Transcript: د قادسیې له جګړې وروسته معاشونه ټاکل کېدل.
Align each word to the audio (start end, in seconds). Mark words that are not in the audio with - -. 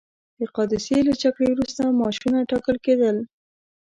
د 0.39 0.41
قادسیې 0.55 0.99
له 1.07 1.13
جګړې 1.21 1.47
وروسته 1.51 1.83
معاشونه 1.99 2.39
ټاکل 2.49 2.77
کېدل. 2.85 3.17